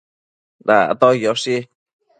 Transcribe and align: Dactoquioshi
Dactoquioshi 0.67 1.57